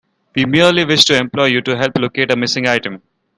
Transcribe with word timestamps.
We 0.35 0.45
merely 0.45 0.83
wish 0.83 1.05
to 1.05 1.15
employ 1.15 1.45
you 1.49 1.61
to 1.61 1.77
help 1.77 1.91
locate 1.99 2.31
a 2.31 2.35
missing 2.35 2.65
item. 2.67 3.03